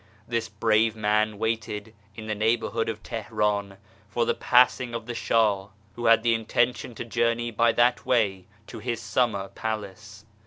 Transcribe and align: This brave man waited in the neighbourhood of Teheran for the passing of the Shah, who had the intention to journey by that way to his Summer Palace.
This 0.27 0.49
brave 0.49 0.95
man 0.95 1.37
waited 1.37 1.93
in 2.15 2.25
the 2.25 2.33
neighbourhood 2.33 2.89
of 2.89 3.03
Teheran 3.03 3.77
for 4.09 4.25
the 4.25 4.33
passing 4.33 4.95
of 4.95 5.05
the 5.05 5.13
Shah, 5.13 5.67
who 5.93 6.07
had 6.07 6.23
the 6.23 6.33
intention 6.33 6.95
to 6.95 7.05
journey 7.05 7.51
by 7.51 7.71
that 7.73 8.03
way 8.03 8.47
to 8.65 8.79
his 8.79 8.99
Summer 8.99 9.49
Palace. 9.49 10.25